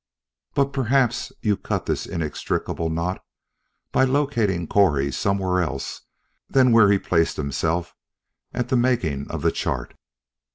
But 0.55 0.73
perhaps 0.73 1.31
you 1.41 1.55
cut 1.55 1.85
this 1.85 2.07
inextricable 2.07 2.89
knot 2.89 3.23
by 3.91 4.03
locating 4.03 4.65
Correy 4.65 5.11
somewhere 5.11 5.61
else 5.61 6.01
than 6.49 6.71
where 6.71 6.89
he 6.91 6.97
placed 6.97 7.37
himself 7.37 7.93
at 8.51 8.69
the 8.69 8.77
making 8.77 9.29
of 9.29 9.43
the 9.43 9.51
chart." 9.51 9.93